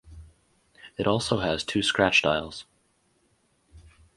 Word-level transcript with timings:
It 0.97 1.05
also 1.05 1.41
has 1.41 1.63
two 1.63 1.83
scratch 1.83 2.23
dials. 2.23 2.65